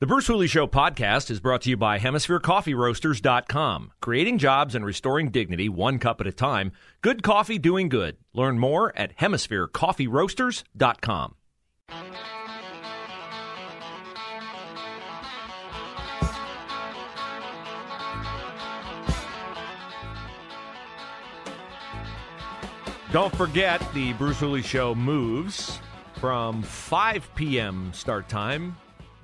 The 0.00 0.06
Bruce 0.06 0.28
Hooley 0.28 0.46
Show 0.46 0.68
podcast 0.68 1.28
is 1.28 1.40
brought 1.40 1.62
to 1.62 1.70
you 1.70 1.76
by 1.76 1.98
HemisphereCoffeeRoasters.com. 1.98 3.90
Creating 4.00 4.38
jobs 4.38 4.76
and 4.76 4.86
restoring 4.86 5.32
dignity 5.32 5.68
one 5.68 5.98
cup 5.98 6.20
at 6.20 6.28
a 6.28 6.32
time. 6.32 6.70
Good 7.02 7.24
coffee 7.24 7.58
doing 7.58 7.88
good. 7.88 8.16
Learn 8.32 8.60
more 8.60 8.96
at 8.96 9.16
HemisphereCoffeeRoasters.com. 9.16 11.34
Don't 23.10 23.34
forget 23.34 23.82
the 23.94 24.12
Bruce 24.12 24.38
Hooley 24.38 24.62
Show 24.62 24.94
moves 24.94 25.80
from 26.20 26.62
5 26.62 27.34
p.m. 27.34 27.92
start 27.92 28.28
time 28.28 28.76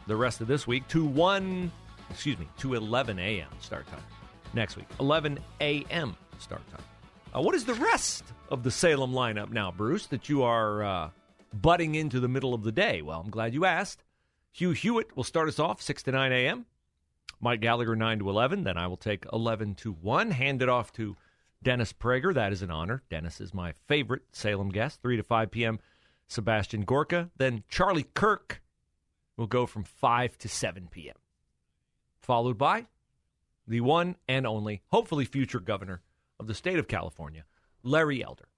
the 0.06 0.16
rest 0.16 0.40
of 0.40 0.46
this 0.46 0.66
week 0.66 0.86
to 0.88 1.04
1, 1.04 1.70
excuse 2.10 2.38
me, 2.38 2.48
to 2.58 2.74
11 2.74 3.18
a.m. 3.18 3.48
start 3.60 3.86
time 3.86 4.02
next 4.52 4.76
week. 4.76 4.87
11 5.01 5.38
a.m. 5.60 6.16
start 6.38 6.62
time. 6.70 6.82
Uh, 7.34 7.40
what 7.42 7.54
is 7.54 7.65
the 7.65 7.74
rest 7.74 8.24
of 8.51 8.62
the 8.62 8.70
Salem 8.70 9.12
lineup 9.12 9.51
now, 9.51 9.70
Bruce, 9.73 10.06
that 10.06 10.29
you 10.29 10.42
are 10.42 10.84
uh, 10.84 11.10
butting 11.52 11.95
into 11.95 12.20
the 12.20 12.29
middle 12.29 12.54
of 12.54 12.62
the 12.62 12.73
day? 12.73 13.02
Well, 13.02 13.20
I'm 13.20 13.30
glad 13.30 13.54
you 13.54 13.64
asked. 13.64 14.04
Hugh 14.52 14.70
Hewitt 14.70 15.16
will 15.16 15.24
start 15.24 15.48
us 15.48 15.59
off 15.59 15.82
6 15.82 16.04
to 16.04 16.12
9 16.12 16.32
a.m. 16.32 16.66
Mike 17.40 17.60
Gallagher 17.60 17.96
9 17.96 18.20
to 18.20 18.30
11. 18.30 18.64
Then 18.64 18.79
I 18.79 18.86
will 18.86 18.96
take 18.96 19.26
11 19.32 19.74
to 19.76 19.92
1, 19.92 20.30
hand 20.30 20.62
it 20.62 20.68
off 20.68 20.92
to 20.95 21.16
Dennis 21.62 21.92
Prager. 21.92 22.32
That 22.32 22.52
is 22.52 22.62
an 22.62 22.70
honor. 22.70 23.02
Dennis 23.10 23.40
is 23.40 23.52
my 23.52 23.73
favorite 23.88 24.23
Salem 24.30 24.68
guest. 24.68 25.02
3 25.02 25.16
to 25.16 25.23
5 25.24 25.51
p.m. 25.51 25.80
Sebastian 26.29 26.82
Gorka. 26.82 27.30
Then 27.36 27.64
Charlie 27.68 28.07
Kirk 28.14 28.62
will 29.37 29.46
go 29.46 29.66
from 29.66 29.85
5 29.85 30.38
to 30.38 30.49
7 30.49 30.88
p.m. 30.90 31.16
Followed 32.21 32.59
by 32.59 32.87
the 33.66 33.80
one 33.80 34.16
and 34.29 34.46
only, 34.46 34.82
hopefully 34.88 35.24
future 35.24 35.60
governor 35.60 36.02
of 36.38 36.46
the 36.46 36.54
state 36.54 36.79
of 36.79 36.88
California, 36.88 37.45
Larry 37.82 38.23
Elder. 38.23 38.49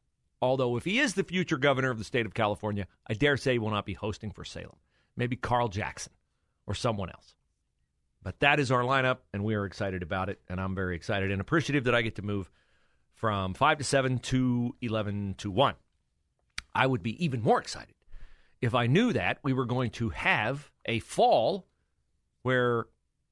Although, 0.42 0.76
if 0.76 0.84
he 0.84 0.98
is 0.98 1.14
the 1.14 1.24
future 1.24 1.56
governor 1.56 1.90
of 1.90 1.98
the 1.98 2.04
state 2.04 2.26
of 2.26 2.34
California, 2.34 2.86
I 3.06 3.14
dare 3.14 3.36
say 3.36 3.52
he 3.52 3.58
will 3.58 3.70
not 3.70 3.86
be 3.86 3.94
hosting 3.94 4.30
for 4.30 4.44
Salem. 4.44 4.76
Maybe 5.16 5.36
Carl 5.36 5.68
Jackson 5.68 6.12
or 6.66 6.74
someone 6.74 7.08
else. 7.08 7.34
But 8.22 8.40
that 8.40 8.60
is 8.60 8.70
our 8.70 8.82
lineup, 8.82 9.18
and 9.32 9.44
we 9.44 9.54
are 9.54 9.64
excited 9.64 10.02
about 10.02 10.28
it. 10.28 10.40
And 10.48 10.60
I'm 10.60 10.74
very 10.74 10.94
excited 10.96 11.30
and 11.30 11.40
appreciative 11.40 11.84
that 11.84 11.94
I 11.94 12.02
get 12.02 12.16
to 12.16 12.22
move 12.22 12.50
from 13.14 13.54
5 13.54 13.78
to 13.78 13.84
7 13.84 14.18
to 14.18 14.74
11 14.82 15.36
to 15.38 15.50
1. 15.50 15.74
I 16.74 16.86
would 16.86 17.02
be 17.02 17.24
even 17.24 17.42
more 17.42 17.60
excited 17.60 17.94
if 18.60 18.74
I 18.74 18.86
knew 18.86 19.12
that 19.12 19.38
we 19.42 19.52
were 19.52 19.66
going 19.66 19.90
to 19.92 20.10
have 20.10 20.70
a 20.86 21.00
fall 21.00 21.66
where 22.42 22.86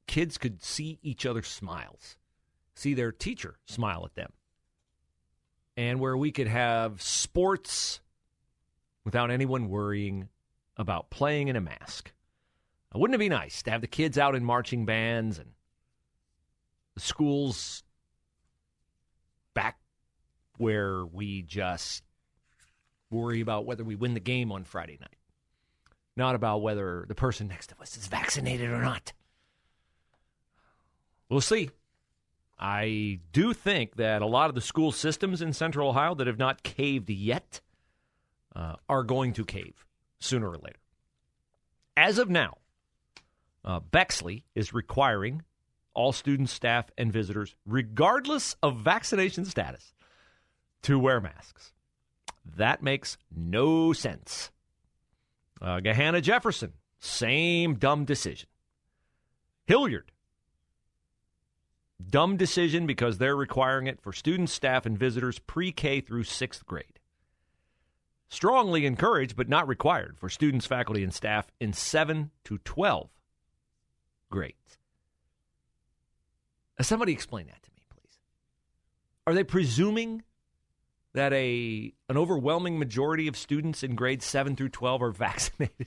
kids 0.06 0.39
could 0.39 0.62
see 0.62 0.98
each 1.03 1.25
other's 1.25 1.48
smiles, 1.48 2.17
see 2.75 2.94
their 2.94 3.12
teacher 3.12 3.56
smile 3.64 4.05
at 4.05 4.14
them, 4.14 4.33
and 5.77 6.00
where 6.00 6.17
we 6.17 6.30
could 6.30 6.48
have 6.48 7.01
sports 7.01 8.01
without 9.05 9.30
anyone 9.30 9.68
worrying 9.68 10.29
about 10.77 11.11
playing 11.11 11.48
in 11.48 11.56
a 11.56 11.61
mask. 11.61 12.12
Wouldn't 12.95 13.17
it 13.17 13.18
be 13.18 13.29
nice 13.29 13.62
to 13.64 13.73
have 13.73 13.80
the 13.80 13.89
kids 13.89 14.18
out 14.18 14.36
in 14.36 14.45
marching 14.45 14.86
bands 14.86 15.39
and 15.39 15.51
the 16.95 17.01
schools 17.01 17.83
back 19.52 19.79
where 20.58 21.05
we 21.05 21.42
just 21.42 22.05
worry 23.14 23.41
about 23.41 23.64
whether 23.64 23.85
we 23.85 23.95
win 23.95 24.14
the 24.14 24.20
game 24.20 24.52
on 24.52 24.64
Friday 24.64 24.98
night, 25.01 25.17
not 26.17 26.35
about 26.35 26.63
whether 26.63 27.05
the 27.08 27.14
person 27.14 27.48
next 27.48 27.69
to 27.69 27.80
us 27.80 27.97
is 27.97 28.07
vaccinated 28.07 28.70
or 28.70 28.83
not. 28.83 29.13
We'll 31.29 31.41
see. 31.41 31.70
I 32.58 33.20
do 33.33 33.53
think 33.53 33.97
that 33.97 34.23
a 34.23 34.27
lot 34.27 34.48
of 34.48 34.55
the 34.55 34.61
school 34.61 34.92
systems 34.92 35.42
in 35.42 35.53
Central 35.53 35.89
Ohio 35.89 36.14
that 36.14 36.27
have 36.27 36.39
not 36.39 36.63
caved 36.63 37.11
yet 37.11 37.61
uh, 38.55 38.77
are 38.89 39.03
going 39.03 39.33
to 39.35 39.45
cave 39.45 39.86
sooner 40.20 40.51
or 40.51 40.58
later. 40.58 40.79
As 41.97 42.19
of 42.19 42.29
now, 42.30 42.58
uh, 43.64 43.80
Bexley 43.80 44.45
is 44.55 44.73
requiring 44.73 45.42
all 45.95 46.13
students, 46.13 46.53
staff, 46.53 46.91
and 46.98 47.13
visitors, 47.13 47.55
regardless 47.67 48.57
of 48.63 48.79
vaccination 48.79 49.45
status, 49.45 49.95
to 50.83 50.98
wear 50.98 51.20
masks. 51.20 51.73
That 52.44 52.82
makes 52.82 53.16
no 53.34 53.92
sense. 53.92 54.50
Uh, 55.60 55.80
Gahanna 55.80 56.22
Jefferson, 56.22 56.72
same 56.98 57.74
dumb 57.77 58.05
decision. 58.05 58.48
Hilliard, 59.66 60.12
dumb 62.10 62.36
decision 62.36 62.86
because 62.86 63.18
they're 63.18 63.36
requiring 63.36 63.86
it 63.86 64.00
for 64.00 64.12
students, 64.12 64.52
staff, 64.52 64.84
and 64.84 64.98
visitors 64.98 65.38
pre 65.38 65.72
K 65.72 66.00
through 66.00 66.24
sixth 66.24 66.66
grade. 66.66 67.00
Strongly 68.28 68.84
encouraged, 68.84 69.36
but 69.36 69.48
not 69.48 69.68
required, 69.68 70.18
for 70.18 70.28
students, 70.28 70.66
faculty, 70.66 71.05
and 71.05 71.14
staff 71.14 71.46
in 71.61 71.72
7 71.72 72.30
to 72.44 72.58
12 72.58 73.08
grades. 74.30 74.78
somebody 76.80 77.12
explain 77.12 77.46
that 77.46 77.62
to 77.62 77.70
me, 77.76 77.82
please. 77.90 78.18
Are 79.26 79.34
they 79.34 79.44
presuming 79.44 80.24
that 81.14 81.33
a 81.33 81.92
an 82.08 82.17
overwhelming 82.17 82.79
majority 82.79 83.29
of 83.29 83.36
students 83.36 83.83
in 83.83 83.95
grades 83.95 84.25
7 84.25 84.57
through 84.57 84.69
12 84.70 85.02
are 85.02 85.11
vaccinated. 85.13 85.86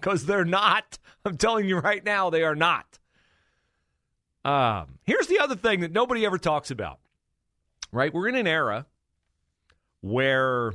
Because 0.00 0.26
they're 0.26 0.44
not. 0.44 0.98
I'm 1.24 1.36
telling 1.36 1.68
you 1.68 1.78
right 1.78 2.04
now 2.04 2.30
they 2.30 2.42
are 2.42 2.54
not. 2.54 2.98
Um, 4.44 4.98
here's 5.04 5.26
the 5.26 5.38
other 5.38 5.56
thing 5.56 5.80
that 5.80 5.92
nobody 5.92 6.26
ever 6.26 6.36
talks 6.36 6.70
about 6.70 6.98
right? 7.94 8.12
We're 8.12 8.28
in 8.28 8.34
an 8.34 8.46
era 8.46 8.86
where 10.00 10.74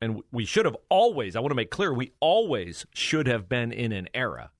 and 0.00 0.22
we 0.30 0.44
should 0.44 0.66
have 0.66 0.76
always 0.90 1.34
i 1.34 1.40
want 1.40 1.50
to 1.50 1.54
make 1.54 1.70
clear 1.70 1.94
we 1.94 2.12
always 2.20 2.84
should 2.92 3.26
have 3.26 3.48
been 3.48 3.72
in 3.72 3.90
an 3.90 4.06
era 4.12 4.50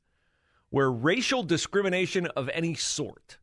where 0.71 0.91
racial 0.91 1.43
discrimination 1.43 2.27
of 2.29 2.49
any 2.55 2.75
sort 2.75 3.37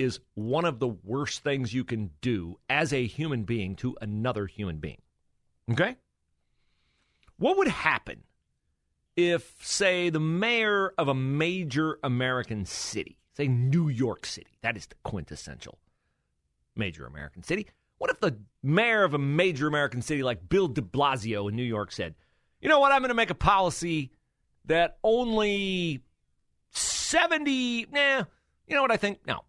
is 0.00 0.18
one 0.32 0.64
of 0.64 0.78
the 0.78 0.88
worst 0.88 1.42
things 1.42 1.74
you 1.74 1.84
can 1.84 2.10
do 2.22 2.58
as 2.70 2.90
a 2.90 3.06
human 3.06 3.44
being 3.44 3.76
to 3.76 3.94
another 4.00 4.46
human 4.46 4.78
being. 4.78 5.02
Okay? 5.70 5.96
What 7.36 7.58
would 7.58 7.68
happen 7.68 8.22
if, 9.14 9.54
say, 9.60 10.08
the 10.08 10.18
mayor 10.18 10.94
of 10.96 11.08
a 11.08 11.14
major 11.14 11.98
American 12.02 12.64
city, 12.64 13.18
say 13.36 13.46
New 13.46 13.88
York 13.88 14.24
City, 14.24 14.56
that 14.62 14.74
is 14.74 14.86
the 14.86 14.94
quintessential 15.04 15.78
major 16.74 17.04
American 17.04 17.42
city, 17.42 17.66
what 17.98 18.10
if 18.10 18.20
the 18.20 18.38
mayor 18.62 19.04
of 19.04 19.12
a 19.12 19.18
major 19.18 19.66
American 19.66 20.00
city 20.00 20.22
like 20.22 20.48
Bill 20.48 20.68
de 20.68 20.80
Blasio 20.80 21.50
in 21.50 21.56
New 21.56 21.62
York 21.62 21.92
said, 21.92 22.14
you 22.62 22.70
know 22.70 22.80
what, 22.80 22.90
I'm 22.90 23.02
going 23.02 23.10
to 23.10 23.14
make 23.14 23.28
a 23.28 23.34
policy 23.34 24.12
that 24.64 24.96
only 25.04 26.02
70, 26.70 27.88
nah, 27.92 28.24
you 28.66 28.74
know 28.74 28.82
what 28.82 28.92
I 28.92 28.96
think? 28.96 29.26
No, 29.26 29.40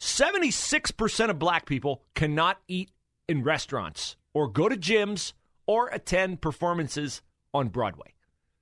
76% 0.00 1.30
of 1.30 1.38
black 1.38 1.66
people 1.66 2.02
cannot 2.14 2.58
eat 2.68 2.90
in 3.28 3.42
restaurants 3.42 4.16
or 4.32 4.48
go 4.48 4.68
to 4.68 4.76
gyms 4.76 5.32
or 5.66 5.88
attend 5.88 6.40
performances 6.40 7.22
on 7.52 7.68
Broadway. 7.68 8.14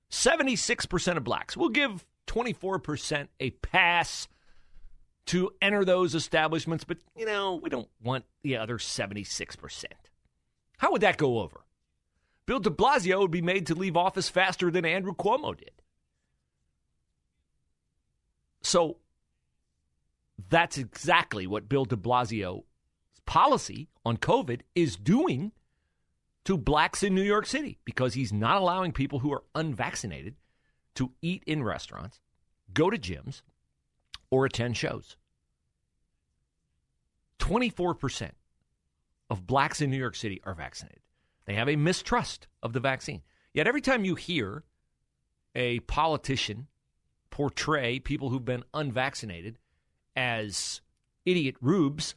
76% 0.09 1.17
of 1.17 1.23
blacks. 1.23 1.57
We'll 1.57 1.69
give 1.69 2.05
24% 2.27 3.27
a 3.39 3.49
pass 3.49 4.27
to 5.25 5.51
enter 5.61 5.83
those 5.83 6.15
establishments, 6.15 6.83
but 6.83 6.97
you 7.17 7.25
know, 7.25 7.55
we 7.55 7.69
don't 7.69 7.89
want 8.03 8.25
the 8.43 8.57
other 8.57 8.77
76%. 8.77 9.85
How 10.77 10.91
would 10.91 11.01
that 11.01 11.17
go 11.17 11.39
over? 11.39 11.61
Bill 12.45 12.59
de 12.59 12.69
Blasio 12.69 13.19
would 13.19 13.31
be 13.31 13.41
made 13.41 13.67
to 13.67 13.75
leave 13.75 13.95
office 13.95 14.29
faster 14.29 14.69
than 14.69 14.85
Andrew 14.85 15.15
Cuomo 15.15 15.57
did. 15.57 15.71
So 18.61 18.97
that's 20.49 20.77
exactly 20.77 21.47
what 21.47 21.69
Bill 21.69 21.85
de 21.85 21.95
Blasio's 21.95 22.63
policy 23.25 23.89
on 24.05 24.17
COVID 24.17 24.61
is 24.75 24.95
doing 24.95 25.51
to 26.45 26.57
blacks 26.57 27.03
in 27.03 27.15
New 27.15 27.23
York 27.23 27.45
City 27.45 27.79
because 27.85 28.13
he's 28.13 28.33
not 28.33 28.57
allowing 28.57 28.91
people 28.91 29.19
who 29.19 29.31
are 29.31 29.43
unvaccinated 29.55 30.35
to 30.95 31.11
eat 31.21 31.43
in 31.47 31.63
restaurants, 31.63 32.19
go 32.73 32.89
to 32.89 32.97
gyms, 32.97 33.41
or 34.29 34.45
attend 34.45 34.77
shows. 34.77 35.15
24% 37.39 38.31
of 39.29 39.47
blacks 39.47 39.81
in 39.81 39.89
New 39.89 39.97
York 39.97 40.15
City 40.15 40.41
are 40.43 40.53
vaccinated. 40.53 41.01
They 41.45 41.55
have 41.55 41.69
a 41.69 41.75
mistrust 41.75 42.47
of 42.61 42.73
the 42.73 42.79
vaccine. 42.79 43.21
Yet 43.53 43.67
every 43.67 43.81
time 43.81 44.05
you 44.05 44.15
hear 44.15 44.63
a 45.55 45.79
politician 45.81 46.67
portray 47.29 47.99
people 47.99 48.29
who've 48.29 48.45
been 48.45 48.63
unvaccinated 48.73 49.57
as 50.15 50.81
idiot 51.25 51.55
rubes, 51.61 52.15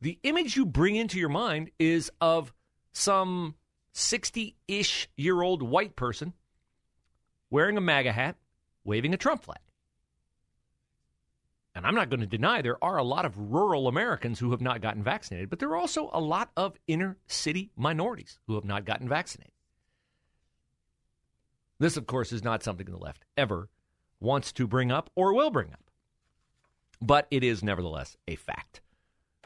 the 0.00 0.18
image 0.22 0.56
you 0.56 0.64
bring 0.64 0.96
into 0.96 1.18
your 1.18 1.28
mind 1.28 1.70
is 1.78 2.10
of 2.20 2.52
some 2.92 3.54
60 3.92 4.56
ish 4.68 5.08
year 5.16 5.42
old 5.42 5.62
white 5.62 5.96
person 5.96 6.32
wearing 7.50 7.76
a 7.76 7.80
MAGA 7.80 8.12
hat, 8.12 8.36
waving 8.84 9.12
a 9.12 9.18
Trump 9.18 9.42
flag. 9.44 9.58
And 11.74 11.86
I'm 11.86 11.94
not 11.94 12.10
going 12.10 12.20
to 12.20 12.26
deny 12.26 12.62
there 12.62 12.82
are 12.82 12.96
a 12.96 13.04
lot 13.04 13.24
of 13.24 13.38
rural 13.38 13.86
Americans 13.86 14.38
who 14.38 14.50
have 14.50 14.60
not 14.60 14.80
gotten 14.80 15.02
vaccinated, 15.02 15.50
but 15.50 15.60
there 15.60 15.70
are 15.70 15.76
also 15.76 16.10
a 16.12 16.20
lot 16.20 16.50
of 16.56 16.76
inner 16.88 17.16
city 17.26 17.70
minorities 17.76 18.38
who 18.46 18.54
have 18.54 18.64
not 18.64 18.84
gotten 18.84 19.08
vaccinated. 19.08 19.52
This, 21.78 21.96
of 21.96 22.06
course, 22.06 22.32
is 22.32 22.44
not 22.44 22.62
something 22.62 22.86
the 22.86 22.98
left 22.98 23.24
ever 23.36 23.68
wants 24.18 24.52
to 24.52 24.66
bring 24.66 24.90
up 24.90 25.10
or 25.14 25.32
will 25.32 25.50
bring 25.50 25.72
up, 25.72 25.89
but 27.00 27.26
it 27.30 27.42
is 27.42 27.62
nevertheless 27.62 28.16
a 28.28 28.36
fact. 28.36 28.80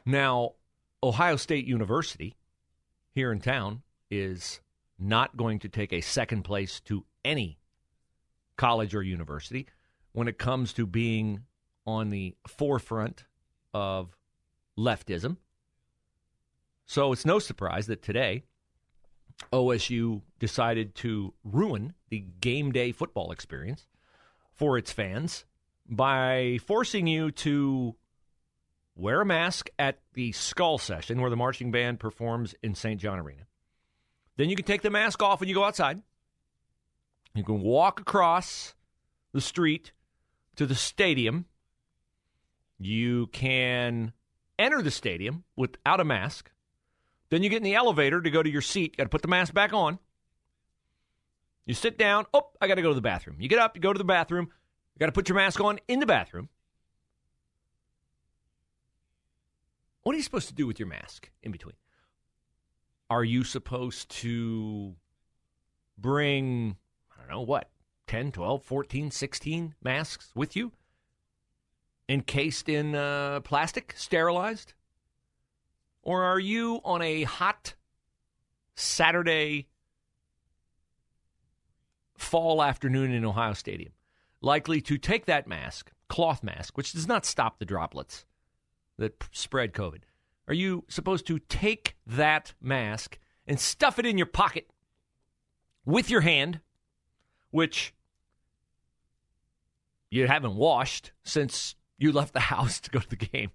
Now, 0.04 0.52
Ohio 1.02 1.36
State 1.36 1.66
University 1.66 2.36
here 3.14 3.30
in 3.30 3.40
town 3.40 3.82
is 4.10 4.60
not 4.98 5.36
going 5.36 5.58
to 5.60 5.68
take 5.68 5.92
a 5.92 6.00
second 6.00 6.42
place 6.42 6.80
to 6.80 7.04
any 7.24 7.58
college 8.56 8.94
or 8.94 9.02
university 9.02 9.66
when 10.12 10.28
it 10.28 10.38
comes 10.38 10.72
to 10.74 10.86
being 10.86 11.40
on 11.86 12.10
the 12.10 12.34
forefront 12.46 13.24
of 13.72 14.16
leftism. 14.78 15.36
So 16.86 17.12
it's 17.12 17.24
no 17.24 17.38
surprise 17.38 17.86
that 17.86 18.02
today 18.02 18.44
OSU 19.52 20.22
decided 20.38 20.94
to 20.96 21.34
ruin 21.42 21.94
the 22.08 22.20
game 22.40 22.72
day 22.72 22.92
football 22.92 23.32
experience 23.32 23.86
for 24.52 24.78
its 24.78 24.92
fans 24.92 25.44
by 25.88 26.58
forcing 26.66 27.06
you 27.06 27.30
to 27.30 27.94
wear 28.96 29.20
a 29.20 29.26
mask 29.26 29.68
at 29.78 29.98
the 30.14 30.32
skull 30.32 30.78
session 30.78 31.20
where 31.20 31.30
the 31.30 31.36
marching 31.36 31.70
band 31.70 32.00
performs 32.00 32.54
in 32.62 32.74
St. 32.74 33.00
John 33.00 33.18
Arena. 33.18 33.42
Then 34.36 34.48
you 34.48 34.56
can 34.56 34.64
take 34.64 34.82
the 34.82 34.90
mask 34.90 35.22
off 35.22 35.40
when 35.40 35.48
you 35.48 35.54
go 35.54 35.64
outside. 35.64 36.02
You 37.34 37.44
can 37.44 37.60
walk 37.60 38.00
across 38.00 38.74
the 39.32 39.40
street 39.40 39.92
to 40.56 40.66
the 40.66 40.74
stadium. 40.74 41.46
You 42.78 43.28
can 43.28 44.12
enter 44.58 44.82
the 44.82 44.90
stadium 44.90 45.44
without 45.56 46.00
a 46.00 46.04
mask. 46.04 46.50
Then 47.30 47.42
you 47.42 47.48
get 47.48 47.58
in 47.58 47.62
the 47.64 47.74
elevator 47.74 48.20
to 48.20 48.30
go 48.30 48.42
to 48.42 48.50
your 48.50 48.62
seat. 48.62 48.92
You 48.92 48.96
got 48.98 49.04
to 49.04 49.08
put 49.08 49.22
the 49.22 49.28
mask 49.28 49.52
back 49.54 49.72
on. 49.72 49.98
You 51.66 51.74
sit 51.74 51.98
down. 51.98 52.26
Oh, 52.34 52.50
I 52.60 52.68
got 52.68 52.74
to 52.76 52.82
go 52.82 52.90
to 52.90 52.94
the 52.94 53.00
bathroom. 53.00 53.36
You 53.40 53.48
get 53.48 53.58
up, 53.58 53.74
you 53.74 53.82
go 53.82 53.92
to 53.92 53.98
the 53.98 54.04
bathroom. 54.04 54.50
You 54.94 55.00
got 55.00 55.06
to 55.06 55.12
put 55.12 55.28
your 55.28 55.36
mask 55.36 55.60
on 55.60 55.80
in 55.88 55.98
the 55.98 56.06
bathroom. 56.06 56.48
What 60.02 60.14
are 60.14 60.16
you 60.16 60.22
supposed 60.22 60.48
to 60.48 60.54
do 60.54 60.66
with 60.66 60.78
your 60.78 60.86
mask 60.86 61.30
in 61.42 61.50
between? 61.50 61.74
Are 63.10 63.24
you 63.24 63.42
supposed 63.42 64.08
to 64.20 64.94
bring, 65.98 66.76
I 67.12 67.20
don't 67.20 67.30
know, 67.30 67.40
what, 67.40 67.70
10, 68.06 68.32
12, 68.32 68.62
14, 68.62 69.10
16 69.10 69.74
masks 69.82 70.30
with 70.34 70.54
you? 70.54 70.72
Encased 72.08 72.68
in 72.68 72.94
uh, 72.94 73.40
plastic, 73.40 73.94
sterilized? 73.96 74.74
Or 76.02 76.22
are 76.22 76.38
you 76.38 76.80
on 76.84 77.02
a 77.02 77.22
hot 77.22 77.74
Saturday 78.76 79.66
fall 82.16 82.62
afternoon 82.62 83.10
in 83.10 83.24
Ohio 83.24 83.54
Stadium 83.54 83.93
likely 84.44 84.80
to 84.82 84.98
take 84.98 85.26
that 85.26 85.48
mask, 85.48 85.90
cloth 86.08 86.42
mask, 86.42 86.76
which 86.76 86.92
does 86.92 87.08
not 87.08 87.24
stop 87.24 87.58
the 87.58 87.64
droplets 87.64 88.24
that 88.98 89.24
spread 89.32 89.72
COVID? 89.72 90.02
Are 90.46 90.54
you 90.54 90.84
supposed 90.88 91.26
to 91.26 91.38
take 91.38 91.96
that 92.06 92.52
mask 92.60 93.18
and 93.46 93.58
stuff 93.58 93.98
it 93.98 94.06
in 94.06 94.18
your 94.18 94.26
pocket 94.26 94.68
with 95.86 96.10
your 96.10 96.20
hand, 96.20 96.60
which 97.50 97.94
you 100.10 100.26
haven't 100.26 100.54
washed 100.54 101.12
since 101.24 101.74
you 101.98 102.12
left 102.12 102.34
the 102.34 102.40
house 102.54 102.80
to 102.80 102.90
go 102.90 103.00
to 103.00 103.08
the 103.08 103.16
game? 103.16 103.50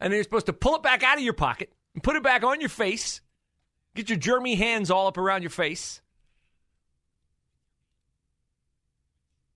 And 0.00 0.10
then 0.10 0.16
you're 0.16 0.24
supposed 0.24 0.46
to 0.46 0.54
pull 0.54 0.76
it 0.76 0.82
back 0.82 1.02
out 1.02 1.18
of 1.18 1.24
your 1.24 1.34
pocket 1.34 1.72
and 1.94 2.02
put 2.02 2.16
it 2.16 2.22
back 2.22 2.42
on 2.42 2.60
your 2.60 2.70
face. 2.70 3.20
Get 3.94 4.08
your 4.08 4.18
germy 4.18 4.56
hands 4.56 4.90
all 4.90 5.06
up 5.06 5.18
around 5.18 5.42
your 5.42 5.50
face. 5.50 6.00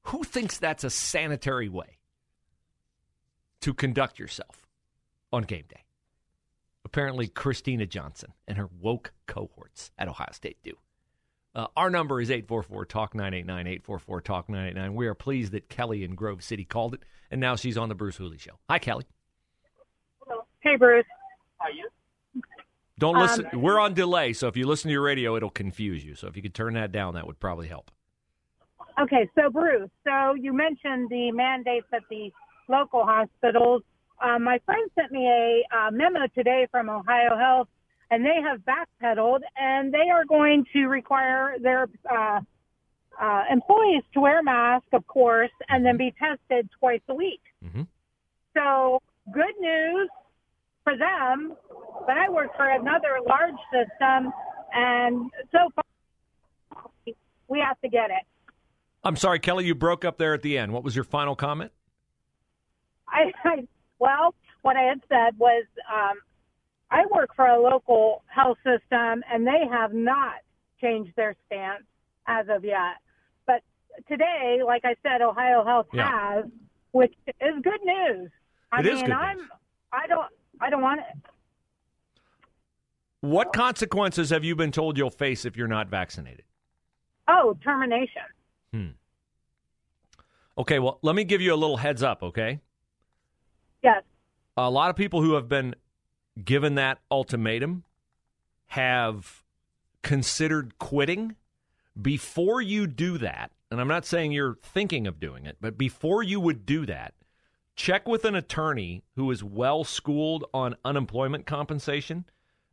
Who 0.05 0.23
thinks 0.23 0.59
that's 0.59 0.85
a 0.85 0.91
sanitary 0.91 1.69
way 1.69 1.99
to 3.61 3.73
conduct 3.75 4.19
yourself 4.19 4.67
on 5.33 5.43
game 5.43 5.65
day? 5.69 5.85
Apparently, 6.85 7.27
Kristina 7.27 7.89
Johnson 7.89 8.33
and 8.47 8.59
her 8.59 8.69
woke 8.81 9.13
cohorts 9.27 9.91
at 9.99 10.09
Ohio 10.09 10.29
State 10.33 10.59
do. 10.63 10.73
Uh, 11.55 11.69
our 11.77 11.89
number 11.89 12.21
is 12.21 12.31
844 12.31 12.85
Talk 12.85 13.15
989 13.15 13.67
844 13.67 14.21
Talk 14.21 14.49
989. 14.49 14.95
We 14.95 15.07
are 15.07 15.15
pleased 15.15 15.53
that 15.53 15.69
Kelly 15.69 16.05
in 16.05 16.15
Grove 16.15 16.43
City 16.43 16.65
called 16.65 16.95
it, 16.95 17.03
and 17.31 17.41
now 17.41 17.57
she's 17.57 17.79
on 17.79 17.89
the 17.89 17.95
Bruce 17.95 18.17
Hooley 18.17 18.39
Show. 18.39 18.59
Hi, 18.69 18.79
Kelly. 18.79 19.05
Hello. 20.27 20.43
Hey, 20.61 20.77
Bruce. 20.77 21.05
How 21.59 21.69
are 21.69 21.71
you? 21.71 21.89
Don't 22.99 23.19
listen. 23.19 23.47
Um, 23.53 23.63
We're 23.63 23.79
on 23.81 23.95
delay, 23.95 24.33
so 24.33 24.49
if 24.49 24.57
you 24.57 24.67
listen 24.67 24.89
to 24.89 24.93
your 24.93 25.03
radio, 25.03 25.37
it'll 25.37 25.51
confuse 25.51 26.05
you. 26.05 26.15
So 26.15 26.27
if 26.27 26.37
you 26.37 26.43
could 26.43 26.55
turn 26.55 26.75
that 26.75 26.93
down, 26.93 27.15
that 27.15 27.27
would 27.27 27.41
probably 27.41 27.69
help. 27.69 27.91
Okay, 29.01 29.29
so 29.35 29.51
Bruce, 29.51 29.91
so 30.05 30.35
you 30.35 30.53
mentioned 30.53 31.09
the 31.11 31.33
mandates 31.33 31.87
at 31.93 32.03
the 32.09 32.31
local 32.69 33.05
hospitals. 33.05 33.83
Uh, 34.23 34.39
my 34.39 34.61
friend 34.65 34.89
sent 34.95 35.11
me 35.11 35.27
a 35.27 35.65
uh, 35.77 35.91
memo 35.91 36.21
today 36.35 36.69
from 36.71 36.89
Ohio 36.89 37.37
Health, 37.37 37.69
and 38.11 38.25
they 38.25 38.41
have 38.41 38.61
backpedaled, 38.61 39.41
and 39.57 39.93
they 39.93 40.11
are 40.11 40.25
going 40.25 40.65
to 40.73 40.87
require 40.87 41.57
their 41.61 41.89
uh, 42.09 42.41
uh, 43.21 43.43
employees 43.51 44.03
to 44.13 44.21
wear 44.21 44.43
masks, 44.43 44.89
of 44.93 45.05
course, 45.09 45.51
and 45.69 45.85
then 45.85 45.97
be 45.97 46.15
tested 46.19 46.69
twice 46.79 47.03
a 47.09 47.15
week. 47.15 47.43
Mhm. 47.65 47.89
So 48.55 49.03
good 49.33 49.59
news 49.59 50.09
for 50.85 50.97
them, 50.97 51.57
but 52.07 52.17
I 52.17 52.29
work 52.29 52.55
for 52.57 52.69
another 52.69 53.19
large 53.27 53.59
system, 53.73 54.33
and 54.73 55.31
so 55.51 55.71
far 55.75 55.85
we 57.49 57.59
have 57.59 57.81
to 57.81 57.89
get 57.89 58.11
it. 58.11 58.25
I'm 59.05 59.17
sorry, 59.17 59.39
Kelly, 59.39 59.67
you 59.67 59.75
broke 59.75 60.05
up 60.05 60.17
there 60.19 60.33
at 60.35 60.43
the 60.43 60.57
end. 60.57 60.73
What 60.73 60.83
was 60.83 60.95
your 60.97 61.05
final 61.05 61.37
comment? 61.37 61.73
I, 63.09 63.33
I 63.45 63.67
well, 63.99 64.35
what 64.63 64.77
I 64.77 64.83
had 64.83 65.01
said 65.09 65.39
was 65.39 65.65
um, 65.93 66.19
I 66.91 67.05
work 67.15 67.31
for 67.37 67.47
a 67.47 67.61
local 67.61 68.23
health 68.27 68.59
system, 68.65 69.23
and 69.31 69.47
they 69.47 69.67
have 69.71 69.93
not 69.93 70.37
changed 70.81 71.13
their 71.17 71.37
stance 71.47 71.85
as 72.27 72.47
of 72.49 72.65
yet. 72.65 72.97
But 73.47 73.63
today, 74.09 74.61
like 74.67 74.85
I 74.85 74.95
said, 75.03 75.21
Ohio 75.23 75.65
Health 75.65 75.87
Yeah. 75.93 76.11
has, 76.37 76.45
which 76.93 77.15
is 77.41 77.63
good 77.63 77.81
news. 77.85 78.31
I 78.73 78.81
It 78.81 78.87
mean, 78.87 78.95
is 78.95 79.03
good 79.03 79.13
I'm, 79.13 79.37
news. 79.37 79.49
I 79.93 80.07
don't, 80.07 80.27
I 80.61 80.71
don't 80.71 80.83
want 80.83 81.01
it. 81.01 81.31
What 83.21 83.53
consequences 83.53 84.31
have 84.31 84.45
you 84.45 84.55
been 84.57 84.73
told 84.73 84.99
you'll 84.99 85.11
face 85.11 85.45
if 85.45 85.57
you're 85.57 85.69
not 85.69 85.89
vaccinated? 85.89 86.45
Oh, 87.29 87.57
termination. 87.63 88.23
Hmm. 88.75 88.89
Okay, 90.59 90.81
well, 90.81 90.99
let 91.03 91.15
me 91.15 91.23
give 91.23 91.41
you 91.41 91.55
a 91.55 91.57
little 91.57 91.77
heads 91.77 92.03
up, 92.03 92.25
okay? 92.25 92.61
Yes. 93.85 94.03
A 94.57 94.69
lot 94.69 94.91
of 94.91 94.97
people 94.97 95.23
who 95.23 95.35
have 95.35 95.49
been 95.49 95.77
given 96.45 96.75
that 96.75 96.99
ultimatum 97.09 97.85
have 98.67 99.45
considered 100.03 100.77
quitting. 100.81 101.37
Before 102.01 102.61
you 102.61 102.89
do 102.89 103.17
that, 103.19 103.53
and 103.71 103.81
I'm 103.81 103.87
not 103.87 104.05
saying 104.05 104.33
you're 104.33 104.59
thinking 104.61 105.07
of 105.07 105.21
doing 105.21 105.47
it, 105.47 105.59
but 105.61 105.79
before 105.79 106.25
you 106.25 106.41
would 106.41 106.67
do 106.67 106.85
that, 106.87 107.15
check 107.77 108.09
with 108.09 108.25
an 108.25 108.35
attorney 108.35 109.05
who 109.15 109.31
is 109.31 109.45
well 109.45 109.85
schooled 109.85 110.47
on 110.53 110.75
unemployment 110.85 111.47
compensation 111.47 112.25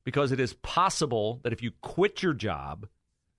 because 0.04 0.32
it 0.32 0.40
is 0.40 0.54
possible 0.56 1.42
that 1.44 1.54
if 1.54 1.62
you 1.62 1.70
quit 1.82 2.24
your 2.24 2.34
job, 2.34 2.88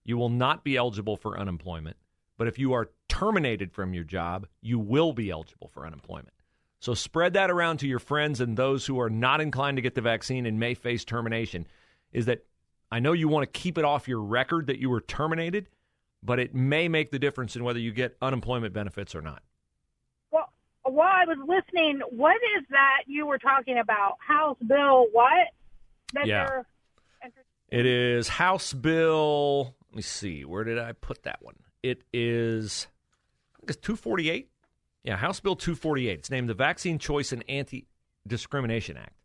you 0.04 0.16
will 0.16 0.28
not 0.28 0.62
be 0.62 0.76
eligible 0.76 1.16
for 1.16 1.36
unemployment. 1.36 1.96
But 2.38 2.48
if 2.48 2.58
you 2.58 2.72
are 2.72 2.90
terminated 3.08 3.72
from 3.72 3.94
your 3.94 4.04
job, 4.04 4.46
you 4.60 4.78
will 4.78 5.12
be 5.12 5.30
eligible 5.30 5.68
for 5.68 5.86
unemployment. 5.86 6.32
So 6.80 6.94
spread 6.94 7.34
that 7.34 7.50
around 7.50 7.78
to 7.78 7.86
your 7.86 7.98
friends 8.00 8.40
and 8.40 8.56
those 8.56 8.86
who 8.86 8.98
are 9.00 9.10
not 9.10 9.40
inclined 9.40 9.76
to 9.76 9.82
get 9.82 9.94
the 9.94 10.00
vaccine 10.00 10.46
and 10.46 10.58
may 10.58 10.74
face 10.74 11.04
termination. 11.04 11.66
Is 12.12 12.26
that 12.26 12.44
I 12.90 12.98
know 12.98 13.12
you 13.12 13.28
want 13.28 13.44
to 13.50 13.58
keep 13.60 13.78
it 13.78 13.84
off 13.84 14.08
your 14.08 14.20
record 14.20 14.66
that 14.66 14.78
you 14.78 14.90
were 14.90 15.00
terminated. 15.00 15.68
but 16.22 16.38
it 16.38 16.54
may 16.54 16.88
make 16.88 17.10
the 17.10 17.18
difference 17.18 17.56
in 17.56 17.64
whether 17.64 17.78
you 17.80 17.90
get 17.92 18.16
unemployment 18.22 18.72
benefits 18.72 19.14
or 19.14 19.20
not. 19.22 19.42
Well, 20.30 20.52
while 20.84 21.08
I 21.12 21.24
was 21.26 21.38
listening, 21.40 22.00
what 22.10 22.36
is 22.56 22.64
that 22.70 23.02
you 23.06 23.26
were 23.26 23.38
talking 23.38 23.78
about? 23.78 24.18
House 24.26 24.56
Bill 24.66 25.06
what? 25.12 25.48
That 26.14 26.26
Yeah. 26.26 26.62
It 27.68 27.86
is 27.86 28.28
House 28.28 28.72
Bill. 28.72 29.74
Let 29.88 29.96
me 29.96 30.02
see. 30.02 30.44
Where 30.44 30.62
did 30.62 30.78
I 30.78 30.92
put 30.92 31.22
that 31.24 31.42
one? 31.42 31.56
It 31.82 32.02
is, 32.12 32.86
I 33.54 33.60
think 33.60 33.70
it's 33.70 33.80
248. 33.80 34.48
Yeah, 35.04 35.16
House 35.16 35.40
Bill 35.40 35.56
248. 35.56 36.18
It's 36.18 36.30
named 36.30 36.48
the 36.48 36.54
Vaccine 36.54 36.98
Choice 36.98 37.32
and 37.32 37.44
Anti 37.48 37.86
Discrimination 38.26 38.96
Act. 38.96 39.16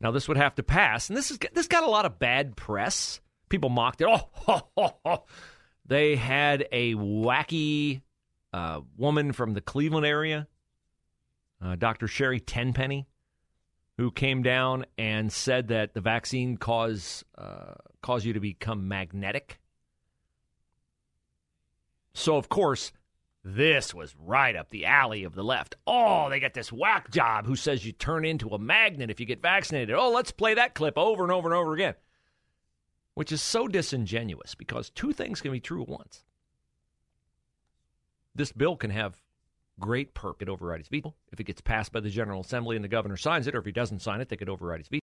Now, 0.00 0.10
this 0.10 0.28
would 0.28 0.36
have 0.36 0.54
to 0.56 0.62
pass, 0.62 1.08
and 1.08 1.16
this 1.16 1.30
is 1.30 1.38
this 1.54 1.68
got 1.68 1.84
a 1.84 1.90
lot 1.90 2.04
of 2.04 2.18
bad 2.18 2.56
press. 2.56 3.20
People 3.48 3.70
mocked 3.70 4.00
it. 4.00 4.08
Oh, 4.10 4.28
ho, 4.32 4.68
ho, 4.76 4.96
ho. 5.06 5.24
they 5.86 6.16
had 6.16 6.66
a 6.72 6.94
wacky 6.94 8.02
uh, 8.52 8.80
woman 8.96 9.32
from 9.32 9.54
the 9.54 9.60
Cleveland 9.60 10.04
area, 10.04 10.48
uh, 11.64 11.76
Dr. 11.76 12.08
Sherry 12.08 12.40
Tenpenny, 12.40 13.06
who 13.96 14.10
came 14.10 14.42
down 14.42 14.84
and 14.98 15.32
said 15.32 15.68
that 15.68 15.94
the 15.94 16.00
vaccine 16.00 16.56
cause 16.56 17.24
uh, 17.38 17.74
cause 18.02 18.24
you 18.24 18.34
to 18.34 18.40
become 18.40 18.88
magnetic. 18.88 19.60
So 22.16 22.38
of 22.38 22.48
course, 22.48 22.92
this 23.44 23.92
was 23.92 24.16
right 24.18 24.56
up 24.56 24.70
the 24.70 24.86
alley 24.86 25.24
of 25.24 25.34
the 25.34 25.44
left. 25.44 25.76
Oh, 25.86 26.30
they 26.30 26.40
got 26.40 26.54
this 26.54 26.72
whack 26.72 27.10
job 27.10 27.44
who 27.44 27.56
says 27.56 27.84
you 27.84 27.92
turn 27.92 28.24
into 28.24 28.48
a 28.48 28.58
magnet 28.58 29.10
if 29.10 29.20
you 29.20 29.26
get 29.26 29.42
vaccinated. 29.42 29.94
Oh, 29.94 30.10
let's 30.10 30.32
play 30.32 30.54
that 30.54 30.74
clip 30.74 30.96
over 30.96 31.22
and 31.22 31.30
over 31.30 31.46
and 31.46 31.54
over 31.54 31.74
again. 31.74 31.94
Which 33.14 33.32
is 33.32 33.42
so 33.42 33.68
disingenuous 33.68 34.54
because 34.54 34.88
two 34.88 35.12
things 35.12 35.42
can 35.42 35.52
be 35.52 35.60
true 35.60 35.82
at 35.82 35.90
once. 35.90 36.24
This 38.34 38.50
bill 38.50 38.76
can 38.76 38.90
have 38.90 39.22
great 39.78 40.14
perk 40.14 40.40
at 40.40 40.48
override 40.48 40.80
its 40.80 40.88
veto. 40.88 41.14
If 41.32 41.38
it 41.38 41.44
gets 41.44 41.60
passed 41.60 41.92
by 41.92 42.00
the 42.00 42.08
General 42.08 42.40
Assembly 42.40 42.76
and 42.76 42.84
the 42.84 42.88
governor 42.88 43.18
signs 43.18 43.46
it, 43.46 43.54
or 43.54 43.58
if 43.58 43.66
he 43.66 43.72
doesn't 43.72 44.00
sign 44.00 44.22
it, 44.22 44.30
they 44.30 44.36
could 44.36 44.48
override 44.48 44.80
its 44.80 44.88
veto. 44.88 45.00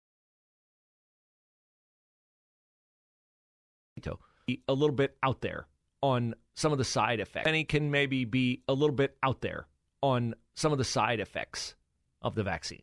A 4.67 4.73
little 4.73 4.95
bit 4.95 5.17
out 5.23 5.41
there 5.41 5.67
on 6.01 6.35
some 6.55 6.71
of 6.71 6.77
the 6.77 6.85
side 6.85 7.19
effects. 7.19 7.47
And 7.47 7.55
he 7.55 7.63
can 7.63 7.91
maybe 7.91 8.25
be 8.25 8.61
a 8.67 8.73
little 8.73 8.95
bit 8.95 9.17
out 9.23 9.41
there 9.41 9.67
on 10.01 10.35
some 10.55 10.71
of 10.71 10.77
the 10.77 10.83
side 10.83 11.19
effects 11.19 11.75
of 12.21 12.35
the 12.35 12.43
vaccine. 12.43 12.81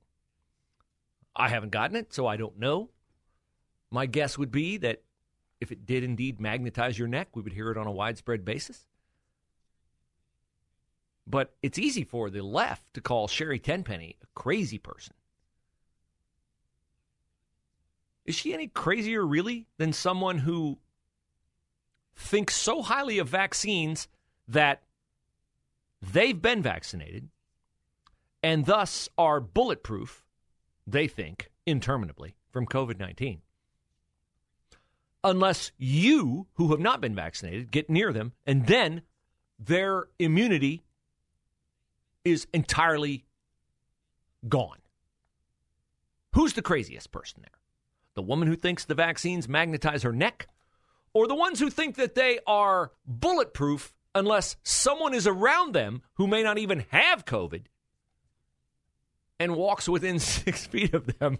I 1.35 1.49
haven't 1.49 1.71
gotten 1.71 1.97
it, 1.97 2.13
so 2.13 2.27
I 2.27 2.37
don't 2.37 2.59
know. 2.59 2.91
My 3.91 4.07
guess 4.07 4.39
would 4.39 4.51
be 4.51 4.79
that 4.79 5.03
if 5.61 5.71
it 5.71 5.87
did 5.87 6.03
indeed 6.03 6.41
magnetize 6.41 6.99
your 6.99 7.09
neck, 7.09 7.29
we 7.35 7.43
would 7.43 7.53
hear 7.53 7.71
it 7.71 7.79
on 7.79 7.87
a 7.87 7.93
widespread 7.93 8.45
basis. 8.45 8.87
But 11.27 11.55
it's 11.63 11.79
easy 11.79 12.05
for 12.05 12.31
the 12.31 12.43
left 12.43 12.95
to 12.95 13.01
call 13.01 13.29
Sherry 13.29 13.59
Tenpenny 13.59 14.17
a 14.23 14.27
crazy 14.35 14.79
person. 14.79 15.15
Is 18.25 18.35
she 18.35 18.55
any 18.55 18.67
crazier, 18.67 19.25
really, 19.25 19.67
than 19.79 19.93
someone 19.93 20.39
who 20.39 20.79
thinks 22.17 22.55
so 22.57 22.83
highly 22.83 23.19
of 23.19 23.29
vaccines 23.29 24.09
that 24.49 24.83
they've 26.01 26.41
been 26.41 26.63
vaccinated 26.63 27.29
and 28.43 28.67
thus 28.67 29.09
are 29.19 29.41
bulletproof, 29.41 30.25
they 30.87 31.07
think, 31.09 31.51
interminably 31.67 32.37
from 32.51 32.67
COVID 32.67 32.99
19? 32.99 33.43
Unless 35.25 35.73
you, 35.77 36.47
who 36.55 36.71
have 36.71 36.81
not 36.81 37.01
been 37.01 37.15
vaccinated, 37.15 37.71
get 37.71 37.91
near 37.91 38.13
them 38.13 38.33
and 38.47 38.67
then 38.67 39.03
their 39.59 40.09
immunity 40.19 40.83
is 42.25 42.47
entirely 42.53 43.25
gone. 44.49 44.79
Who's 46.35 46.53
the 46.53 46.63
craziest 46.63 47.11
person 47.13 47.41
there? 47.43 47.59
The 48.15 48.23
woman 48.23 48.49
who 48.49 48.57
thinks 48.57 48.85
the 48.85 48.95
vaccines 48.95 49.49
magnetize 49.49 50.03
her 50.03 50.13
neck, 50.13 50.49
or 51.17 51.27
the 51.27 51.35
ones 51.35 51.59
who 51.59 51.71
think 51.71 51.97
that 51.97 52.15
they 52.15 52.39
are 52.47 52.93
bulletproof 53.07 53.95
unless 54.15 54.55
someone 54.63 55.15
is 55.15 55.27
around 55.27 55.73
them 55.73 56.03
who 56.17 56.27
may 56.27 56.43
not 56.43 56.59
even 56.59 56.85
have 56.91 57.25
COVID 57.25 57.63
and 59.41 59.57
walks 59.57 59.89
within 59.89 60.19
six 60.43 60.67
feet 60.67 60.93
of 60.93 61.19
them 61.19 61.39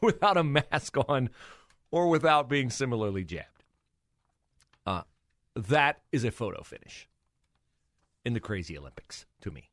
without 0.00 0.36
a 0.36 0.44
mask 0.44 0.96
on 1.08 1.28
or 1.90 2.08
without 2.08 2.48
being 2.48 2.70
similarly 2.70 3.24
jabbed? 3.24 3.64
Uh, 4.86 5.02
that 5.56 6.02
is 6.12 6.22
a 6.22 6.30
photo 6.30 6.62
finish 6.62 7.08
in 8.24 8.32
the 8.32 8.38
crazy 8.38 8.78
Olympics 8.78 9.26
to 9.40 9.50
me. 9.50 9.70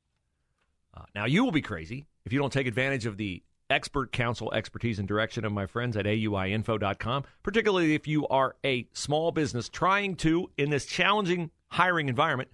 Uh, 0.98 1.04
now, 1.14 1.26
you 1.26 1.44
will 1.44 1.52
be 1.52 1.62
crazy 1.62 2.08
if 2.26 2.34
you 2.34 2.40
don't 2.40 2.52
take 2.52 2.66
advantage 2.66 3.06
of 3.06 3.18
the 3.18 3.44
expert 3.72 4.12
counsel, 4.12 4.54
expertise, 4.54 5.00
and 5.00 5.08
direction 5.08 5.46
of 5.46 5.52
my 5.52 5.66
friends 5.66 5.98
at 5.98 6.06
AUIinfo.com, 6.06 7.24
particularly 7.42 7.96
if 7.96 8.08
you 8.08 8.28
are 8.28 8.56
a 8.64 8.88
small 8.94 9.32
business 9.32 9.70
trying 9.70 10.16
to, 10.18 10.52
in 10.58 10.70
this 10.70 10.86
challenging 10.86 11.50
hiring 11.70 12.10
environment, 12.10 12.50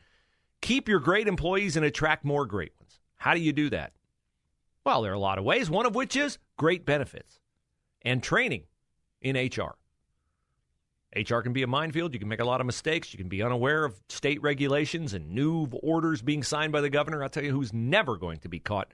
keep 0.62 0.88
your 0.88 1.00
great 1.00 1.28
employees 1.28 1.76
and 1.76 1.86
attract 1.86 2.24
more 2.24 2.46
great 2.46 2.72
ones. 2.80 3.00
How 3.18 3.34
do 3.34 3.40
you 3.40 3.52
do 3.52 3.70
that? 3.72 3.94
Well, 4.86 5.02
there 5.02 5.12
are 5.12 5.16
a 5.16 5.20
lot 5.20 5.38
of 5.38 5.44
ways, 5.44 5.70
one 5.70 5.86
of 5.86 5.96
which 5.96 6.16
is 6.16 6.38
great 6.56 6.86
benefits 6.86 7.40
and 8.04 8.24
training 8.24 8.64
in 9.22 9.36
HR. 9.36 9.76
HR 11.16 11.40
can 11.40 11.54
be 11.54 11.64
a 11.64 11.68
minefield. 11.68 12.14
You 12.14 12.20
can 12.20 12.30
make 12.30 12.40
a 12.40 12.46
lot 12.46 12.62
of 12.62 12.68
mistakes. 12.68 13.12
You 13.14 13.18
can 13.18 13.30
be 13.30 13.42
unaware 13.42 13.86
of 13.86 14.00
state 14.08 14.42
regulations 14.42 15.14
and 15.14 15.32
new 15.32 15.68
orders 15.82 16.22
being 16.22 16.44
signed 16.44 16.72
by 16.72 16.82
the 16.82 16.90
governor. 16.90 17.24
I'll 17.24 17.30
tell 17.30 17.44
you 17.44 17.52
who's 17.52 17.74
never 17.74 18.18
going 18.18 18.40
to 18.40 18.50
be 18.50 18.60
caught 18.60 18.94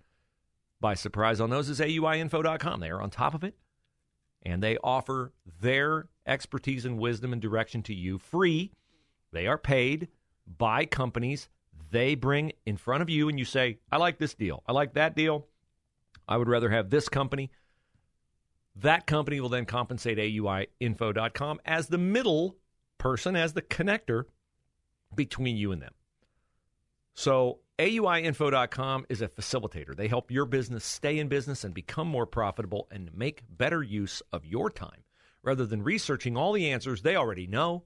by 0.84 0.94
surprise 0.96 1.40
on 1.40 1.50
those 1.50 1.70
is 1.70 1.80
AUIinfo.com. 1.80 2.82
They 2.82 2.90
are 2.90 3.02
on 3.02 3.10
top 3.10 3.34
of 3.34 3.46
it, 3.46 3.56
and 4.42 4.62
they 4.62 4.78
offer 4.84 5.32
their 5.62 6.10
expertise 6.28 6.84
and 6.84 7.00
wisdom 7.00 7.32
and 7.32 7.42
direction 7.42 7.82
to 7.84 7.94
you 7.94 8.20
free. 8.20 8.74
They 9.32 9.48
are 9.48 9.58
paid 9.58 10.10
by 10.46 10.84
companies. 10.84 11.48
They 11.90 12.16
bring 12.16 12.52
in 12.66 12.76
front 12.76 13.02
of 13.02 13.10
you, 13.10 13.30
and 13.30 13.40
you 13.40 13.46
say, 13.46 13.80
I 13.94 13.98
like 13.98 14.18
this 14.18 14.34
deal. 14.34 14.62
I 14.68 14.74
like 14.74 14.96
that 14.96 15.16
deal. 15.16 15.48
I 16.28 16.36
would 16.36 16.50
rather 16.50 16.70
have 16.70 16.90
this 16.90 17.08
company. 17.08 17.50
That 18.76 19.08
company 19.08 19.40
will 19.40 19.48
then 19.48 19.66
compensate 19.66 20.18
AUIinfo.com 20.18 21.62
as 21.64 21.88
the 21.88 21.98
middle 21.98 22.58
person, 22.98 23.38
as 23.38 23.54
the 23.54 23.62
connector 23.62 24.26
between 25.16 25.56
you 25.56 25.72
and 25.72 25.82
them. 25.82 25.94
So, 27.14 27.60
AUIinfo.com 27.84 29.06
is 29.10 29.22
a 29.22 29.28
facilitator. 29.28 29.94
They 29.94 30.08
help 30.08 30.32
your 30.32 30.46
business 30.46 30.86
stay 30.86 31.20
in 31.20 31.28
business 31.28 31.66
and 31.66 31.74
become 31.74 32.08
more 32.08 32.26
profitable 32.26 32.88
and 32.90 33.14
make 33.14 33.44
better 33.50 33.84
use 33.84 34.22
of 34.32 34.46
your 34.46 34.70
time. 34.70 35.04
Rather 35.44 35.66
than 35.66 35.84
researching 35.84 36.38
all 36.38 36.54
the 36.54 36.72
answers 36.72 37.02
they 37.02 37.18
already 37.18 37.46
know, 37.46 37.84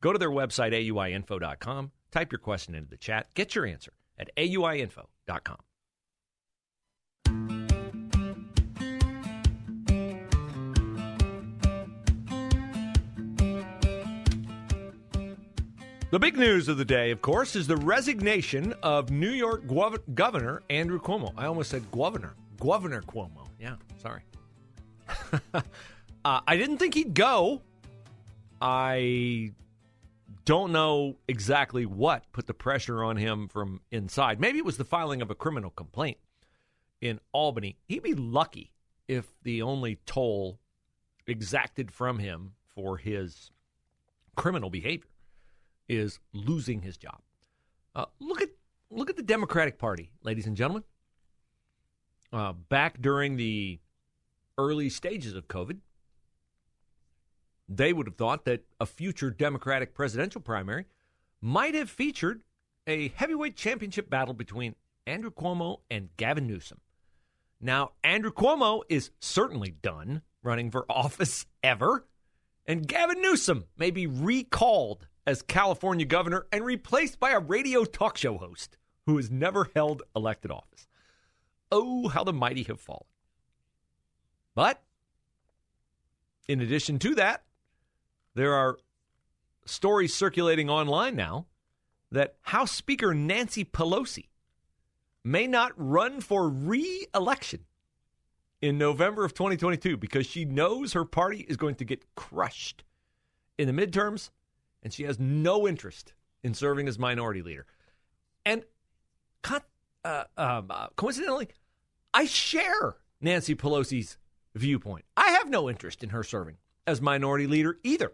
go 0.00 0.12
to 0.12 0.20
their 0.20 0.30
website, 0.30 0.72
AUIinfo.com, 0.72 1.90
type 2.12 2.30
your 2.30 2.38
question 2.38 2.76
into 2.76 2.90
the 2.90 2.96
chat, 2.96 3.34
get 3.34 3.56
your 3.56 3.66
answer 3.66 3.92
at 4.16 4.30
AUIinfo.com. 4.36 5.58
The 16.10 16.18
big 16.18 16.36
news 16.36 16.66
of 16.66 16.76
the 16.76 16.84
day, 16.84 17.12
of 17.12 17.22
course, 17.22 17.54
is 17.54 17.68
the 17.68 17.76
resignation 17.76 18.74
of 18.82 19.12
New 19.12 19.30
York 19.30 19.64
Gov- 19.68 20.02
Governor 20.12 20.60
Andrew 20.68 21.00
Cuomo. 21.00 21.32
I 21.36 21.46
almost 21.46 21.70
said 21.70 21.88
governor. 21.92 22.34
Governor 22.58 23.02
Cuomo. 23.02 23.46
Yeah, 23.60 23.76
sorry. 24.02 24.22
uh, 25.54 25.60
I 26.24 26.56
didn't 26.56 26.78
think 26.78 26.94
he'd 26.94 27.14
go. 27.14 27.62
I 28.60 29.52
don't 30.44 30.72
know 30.72 31.14
exactly 31.28 31.86
what 31.86 32.24
put 32.32 32.48
the 32.48 32.54
pressure 32.54 33.04
on 33.04 33.16
him 33.16 33.46
from 33.46 33.80
inside. 33.92 34.40
Maybe 34.40 34.58
it 34.58 34.64
was 34.64 34.78
the 34.78 34.84
filing 34.84 35.22
of 35.22 35.30
a 35.30 35.36
criminal 35.36 35.70
complaint 35.70 36.18
in 37.00 37.20
Albany. 37.30 37.76
He'd 37.86 38.02
be 38.02 38.14
lucky 38.14 38.72
if 39.06 39.32
the 39.44 39.62
only 39.62 40.00
toll 40.06 40.58
exacted 41.28 41.92
from 41.92 42.18
him 42.18 42.54
for 42.64 42.96
his 42.96 43.52
criminal 44.34 44.70
behavior 44.70 45.06
is 45.90 46.20
losing 46.32 46.82
his 46.82 46.96
job. 46.96 47.20
Uh, 47.94 48.06
look 48.20 48.40
at 48.40 48.50
look 48.90 49.10
at 49.10 49.16
the 49.16 49.22
Democratic 49.22 49.76
Party, 49.76 50.12
ladies 50.22 50.46
and 50.46 50.56
gentlemen. 50.56 50.84
Uh, 52.32 52.52
back 52.52 53.02
during 53.02 53.36
the 53.36 53.80
early 54.56 54.88
stages 54.88 55.34
of 55.34 55.48
COVID, 55.48 55.78
they 57.68 57.92
would 57.92 58.06
have 58.06 58.14
thought 58.14 58.44
that 58.44 58.64
a 58.78 58.86
future 58.86 59.30
Democratic 59.30 59.92
presidential 59.92 60.40
primary 60.40 60.86
might 61.40 61.74
have 61.74 61.90
featured 61.90 62.42
a 62.86 63.08
heavyweight 63.08 63.56
championship 63.56 64.08
battle 64.08 64.34
between 64.34 64.76
Andrew 65.06 65.30
Cuomo 65.32 65.80
and 65.90 66.08
Gavin 66.16 66.46
Newsom. 66.46 66.80
Now, 67.60 67.92
Andrew 68.04 68.32
Cuomo 68.32 68.82
is 68.88 69.10
certainly 69.18 69.74
done 69.82 70.22
running 70.42 70.70
for 70.70 70.86
office 70.90 71.46
ever, 71.64 72.06
and 72.64 72.86
Gavin 72.86 73.20
Newsom 73.20 73.64
may 73.76 73.90
be 73.90 74.06
recalled 74.06 75.08
as 75.26 75.42
California 75.42 76.04
governor 76.04 76.46
and 76.52 76.64
replaced 76.64 77.20
by 77.20 77.30
a 77.30 77.38
radio 77.38 77.84
talk 77.84 78.16
show 78.16 78.38
host 78.38 78.76
who 79.06 79.16
has 79.16 79.30
never 79.30 79.70
held 79.74 80.02
elected 80.14 80.50
office. 80.50 80.86
Oh, 81.72 82.08
how 82.08 82.24
the 82.24 82.32
mighty 82.32 82.62
have 82.64 82.80
fallen. 82.80 83.04
But 84.54 84.82
in 86.48 86.60
addition 86.60 86.98
to 87.00 87.14
that, 87.14 87.44
there 88.34 88.54
are 88.54 88.78
stories 89.64 90.14
circulating 90.14 90.68
online 90.68 91.14
now 91.14 91.46
that 92.10 92.34
House 92.42 92.72
Speaker 92.72 93.14
Nancy 93.14 93.64
Pelosi 93.64 94.26
may 95.22 95.46
not 95.46 95.72
run 95.76 96.20
for 96.20 96.48
re 96.48 97.06
election 97.14 97.60
in 98.60 98.78
November 98.78 99.24
of 99.24 99.34
2022 99.34 99.96
because 99.96 100.26
she 100.26 100.44
knows 100.44 100.92
her 100.92 101.04
party 101.04 101.46
is 101.48 101.56
going 101.56 101.76
to 101.76 101.84
get 101.84 102.14
crushed 102.14 102.84
in 103.58 103.74
the 103.74 103.86
midterms 103.86 104.30
and 104.82 104.92
she 104.92 105.04
has 105.04 105.18
no 105.18 105.66
interest 105.66 106.12
in 106.42 106.54
serving 106.54 106.88
as 106.88 106.98
minority 106.98 107.42
leader. 107.42 107.66
And 108.44 108.64
uh, 110.04 110.24
um, 110.36 110.66
uh, 110.70 110.88
coincidentally, 110.96 111.48
I 112.14 112.24
share 112.24 112.96
Nancy 113.20 113.54
Pelosi's 113.54 114.16
viewpoint. 114.54 115.04
I 115.16 115.30
have 115.32 115.48
no 115.48 115.68
interest 115.68 116.02
in 116.02 116.10
her 116.10 116.22
serving 116.22 116.56
as 116.86 117.00
minority 117.00 117.46
leader 117.46 117.78
either. 117.82 118.12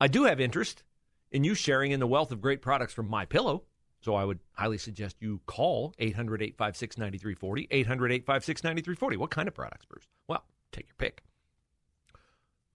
I 0.00 0.08
do 0.08 0.24
have 0.24 0.40
interest 0.40 0.84
in 1.30 1.44
you 1.44 1.54
sharing 1.54 1.92
in 1.92 2.00
the 2.00 2.06
wealth 2.06 2.32
of 2.32 2.40
great 2.40 2.62
products 2.62 2.94
from 2.94 3.08
My 3.08 3.24
Pillow. 3.24 3.64
So 4.00 4.14
I 4.14 4.24
would 4.24 4.38
highly 4.52 4.78
suggest 4.78 5.16
you 5.20 5.40
call 5.46 5.92
800 5.98 6.40
856 6.40 6.98
9340. 6.98 7.68
800 7.70 8.12
856 8.12 8.64
9340. 8.64 9.16
What 9.16 9.30
kind 9.30 9.48
of 9.48 9.54
products, 9.54 9.84
Bruce? 9.86 10.06
Well, 10.28 10.44
take 10.72 10.86
your 10.86 10.94
pick. 10.96 11.22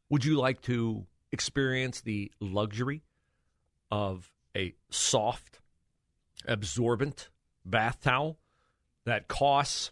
Would 0.09 0.25
you 0.25 0.37
like 0.37 0.61
to 0.63 1.05
experience 1.33 1.99
the 1.99 2.31
luxury 2.39 3.03
of 3.91 4.31
a 4.55 4.73
soft, 4.89 5.59
absorbent 6.47 7.29
bath 7.65 7.99
towel 8.01 8.37
that 9.05 9.27
costs 9.27 9.91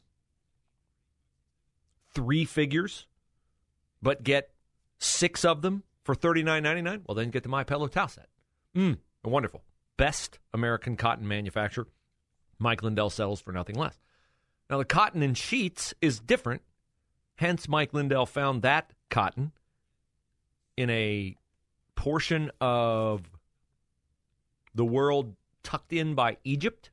three 2.13 2.45
figures, 2.45 3.07
but 4.01 4.23
get 4.23 4.51
six 4.99 5.43
of 5.43 5.61
them 5.61 5.83
for 6.03 6.15
thirty 6.15 6.43
nine 6.43 6.63
ninety 6.63 6.81
nine? 6.81 7.01
Well, 7.07 7.15
then 7.15 7.31
get 7.31 7.43
the 7.43 7.49
My 7.49 7.63
Pillow 7.63 7.87
towel 7.87 8.07
set. 8.07 8.27
Mm, 8.75 8.99
wonderful. 9.25 9.63
Best 9.97 10.39
American 10.53 10.95
cotton 10.95 11.27
manufacturer. 11.27 11.87
Mike 12.59 12.83
Lindell 12.83 13.09
settles 13.09 13.41
for 13.41 13.51
nothing 13.51 13.75
less. 13.75 13.99
Now, 14.69 14.77
the 14.77 14.85
cotton 14.85 15.23
in 15.23 15.33
sheets 15.33 15.93
is 16.01 16.19
different. 16.19 16.61
Hence, 17.35 17.67
Mike 17.67 17.93
Lindell 17.93 18.25
found 18.25 18.61
that 18.61 18.93
cotton 19.09 19.51
in 20.77 20.89
a 20.89 21.35
portion 21.95 22.51
of 22.59 23.21
the 24.73 24.85
world 24.85 25.35
tucked 25.63 25.93
in 25.93 26.15
by 26.15 26.37
Egypt. 26.43 26.91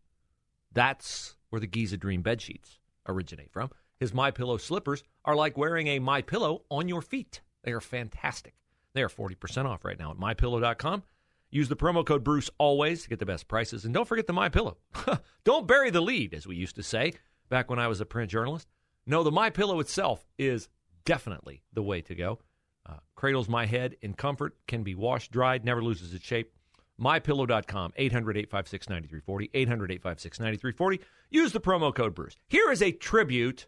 That's 0.73 1.37
where 1.51 1.61
the 1.61 1.67
Giza 1.67 1.97
Dream 1.97 2.23
bed 2.23 2.41
sheets 2.41 2.79
originate 3.07 3.51
from. 3.53 3.71
His 3.99 4.15
My 4.15 4.31
Pillow 4.31 4.59
slippers 4.59 5.03
are 5.25 5.35
like 5.35 5.57
wearing 5.57 5.89
a 5.89 5.99
My 5.99 6.23
Pillow 6.23 6.63
on 6.71 6.89
your 6.89 7.03
feet. 7.03 7.41
They 7.65 7.73
are 7.73 7.81
fantastic. 7.81 8.55
They 8.95 9.03
are 9.03 9.09
40% 9.09 9.67
off 9.67 9.85
right 9.85 9.99
now 9.99 10.11
at 10.11 10.19
mypillow.com. 10.19 11.03
Use 11.51 11.69
the 11.69 11.77
promo 11.77 12.05
code 12.05 12.23
Bruce 12.23 12.51
always 12.59 13.03
to 13.03 13.09
get 13.09 13.19
the 13.19 13.27
best 13.27 13.49
prices. 13.49 13.85
And 13.85 13.95
don't 13.95 14.07
forget 14.07 14.27
the 14.27 14.33
My 14.33 14.49
Pillow. 14.49 14.77
don't 15.45 15.67
bury 15.67 15.91
the 15.91 16.01
lead, 16.01 16.35
as 16.35 16.47
we 16.47 16.57
used 16.57 16.77
to 16.77 16.83
say 16.83 17.15
back 17.49 17.71
when 17.71 17.79
I 17.79 17.89
was 17.89 18.01
a 18.01 18.07
print 18.07 18.31
journalist. 18.31 18.69
No, 19.07 19.23
the 19.23 19.33
My 19.33 19.51
Pillow 19.51 19.81
itself 19.81 20.27
is 20.39 20.69
definitely 21.05 21.63
the 21.73 21.83
way 21.83 22.03
to 22.03 22.15
go. 22.15 22.39
Uh, 22.89 22.95
cradles 23.15 23.49
my 23.49 23.67
head 23.67 23.97
in 24.01 24.15
comfort, 24.15 24.57
can 24.67 24.83
be 24.83 24.95
washed, 24.95 25.31
dried, 25.31 25.65
never 25.65 25.83
loses 25.83 26.15
its 26.15 26.25
shape. 26.25 26.53
MyPillow.com, 27.01 27.93
800 27.97 28.37
856 28.37 28.89
9340, 28.89 29.51
800 29.55 29.91
856 29.93 30.41
9340. 30.41 31.01
Use 31.31 31.53
the 31.53 31.61
promo 31.61 31.95
code 31.95 32.15
Bruce. 32.15 32.37
Here 32.49 32.73
is 32.73 32.83
a 32.83 32.91
tribute 32.91 33.67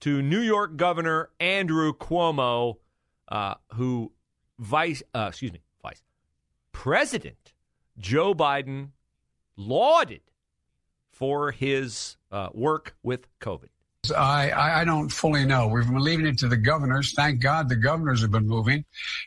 to 0.00 0.22
New 0.22 0.40
York 0.40 0.76
Governor 0.76 1.30
Andrew 1.40 1.92
Cuomo, 1.92 2.76
uh, 3.28 3.54
who 3.74 4.12
vice, 4.58 5.02
uh, 5.14 5.26
excuse 5.30 5.52
me, 5.52 5.62
vice 5.82 6.02
President 6.72 7.54
Joe 7.98 8.34
Biden 8.34 8.90
lauded 9.56 10.20
for 11.10 11.52
his 11.52 12.16
uh, 12.30 12.48
work 12.52 12.96
with 13.02 13.26
COVID. 13.40 13.68
I, 14.12 14.80
I 14.80 14.84
don't 14.84 15.08
fully 15.08 15.44
know. 15.44 15.68
We've 15.68 15.86
been 15.86 15.98
leaving 15.98 16.26
it 16.26 16.38
to 16.38 16.48
the 16.48 16.56
governors. 16.56 17.12
Thank 17.14 17.40
God 17.40 17.68
the 17.68 17.76
governors 17.76 18.22
have 18.22 18.30
been 18.30 18.46
moving. 18.46 18.84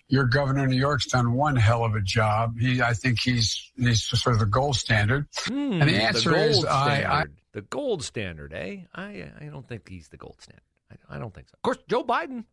Your 0.07 0.25
governor 0.25 0.63
of 0.63 0.69
New 0.69 0.77
York's 0.77 1.07
done 1.07 1.33
one 1.33 1.55
hell 1.55 1.83
of 1.83 1.95
a 1.95 2.01
job. 2.01 2.57
He, 2.59 2.81
I 2.81 2.93
think 2.93 3.19
he's 3.19 3.71
he's 3.77 4.03
sort 4.05 4.35
of 4.35 4.39
the 4.39 4.45
gold 4.45 4.75
standard. 4.75 5.27
Hmm, 5.45 5.81
and 5.81 5.89
the 5.89 5.95
answer 5.95 6.31
the 6.31 6.43
is, 6.43 6.65
I, 6.65 7.21
I, 7.21 7.25
the 7.53 7.61
gold 7.61 8.03
standard, 8.03 8.53
eh? 8.53 8.81
I 8.93 9.29
I 9.39 9.45
don't 9.45 9.67
think 9.67 9.87
he's 9.87 10.09
the 10.09 10.17
gold 10.17 10.37
standard. 10.39 10.63
I, 11.09 11.15
I 11.15 11.19
don't 11.19 11.33
think 11.33 11.49
so. 11.49 11.53
Of 11.55 11.61
course, 11.61 11.77
Joe 11.87 12.03
Biden. 12.03 12.45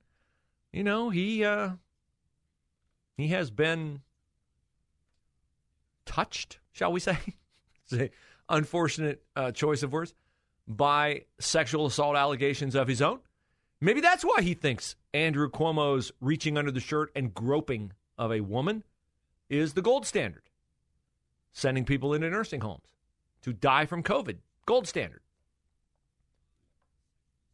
You 0.73 0.83
know 0.83 1.11
he 1.11 1.45
uh, 1.45 1.71
he 3.17 3.29
has 3.29 3.51
been 3.51 4.01
touched, 6.05 6.59
shall 6.73 6.93
we 6.93 7.01
say? 7.01 7.19
say 7.87 8.11
unfortunate 8.49 9.23
uh, 9.37 9.51
choice 9.53 9.83
of 9.83 9.93
words 9.93 10.15
by 10.67 11.23
sexual 11.39 11.87
assault 11.87 12.17
allegations 12.17 12.75
of 12.75 12.89
his 12.89 13.03
own. 13.03 13.21
Maybe 13.81 14.01
that's 14.01 14.25
why 14.25 14.41
he 14.41 14.55
thinks 14.55 14.97
Andrew 15.13 15.51
Cuomo's 15.51 16.13
reaching 16.21 16.57
under 16.57 16.71
the 16.71 16.81
shirt 16.81 17.11
and 17.15 17.35
groping 17.35 17.93
of 18.17 18.33
a 18.33 18.41
woman 18.41 18.83
is 19.49 19.75
the 19.75 19.83
gold 19.83 20.07
standard. 20.07 20.43
Sending 21.53 21.85
people 21.85 22.15
into 22.15 22.31
nursing 22.31 22.61
homes 22.61 22.95
to 23.43 23.53
die 23.53 23.87
from 23.87 24.03
COVID, 24.03 24.39
gold 24.67 24.89
standard. 24.89 25.21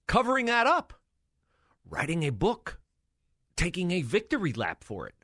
Covering 0.07 0.47
that 0.47 0.67
up, 0.67 0.95
writing 1.89 2.23
a 2.23 2.31
book, 2.31 2.81
taking 3.57 3.91
a 3.91 4.03
victory 4.03 4.53
lap 4.53 4.85
for 4.85 5.07
it. 5.07 5.15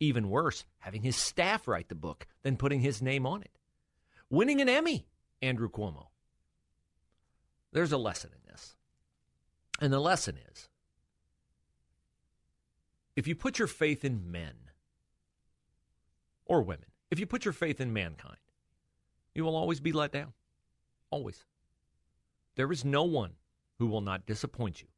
Even 0.00 0.28
worse, 0.28 0.64
having 0.78 1.02
his 1.02 1.16
staff 1.16 1.68
write 1.68 1.88
the 1.88 1.94
book, 1.94 2.26
then 2.42 2.56
putting 2.56 2.80
his 2.80 3.00
name 3.00 3.26
on 3.26 3.42
it. 3.42 3.58
Winning 4.30 4.60
an 4.60 4.68
Emmy, 4.68 5.06
Andrew 5.40 5.70
Cuomo. 5.70 6.06
There's 7.74 7.92
a 7.92 7.98
lesson 7.98 8.30
in 8.32 8.50
this. 8.50 8.76
And 9.80 9.92
the 9.92 10.00
lesson 10.00 10.38
is 10.50 10.68
if 13.16 13.26
you 13.26 13.34
put 13.34 13.58
your 13.58 13.68
faith 13.68 14.04
in 14.04 14.30
men 14.30 14.54
or 16.46 16.62
women, 16.62 16.86
if 17.10 17.18
you 17.18 17.26
put 17.26 17.44
your 17.44 17.52
faith 17.52 17.80
in 17.80 17.92
mankind, 17.92 18.38
you 19.34 19.44
will 19.44 19.56
always 19.56 19.80
be 19.80 19.90
let 19.90 20.12
down. 20.12 20.32
Always. 21.10 21.44
There 22.54 22.70
is 22.70 22.84
no 22.84 23.02
one 23.02 23.32
who 23.80 23.88
will 23.88 24.00
not 24.00 24.24
disappoint 24.24 24.80
you. 24.80 24.88